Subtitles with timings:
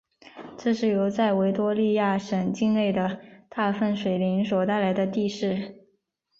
[0.57, 5.85] 这是由在维多利亚省境内的大分水岭所带来的地势。